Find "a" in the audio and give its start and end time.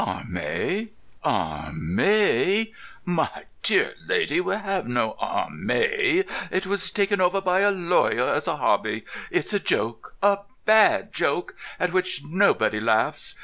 7.59-7.69, 8.47-8.55, 9.53-9.59, 10.23-10.39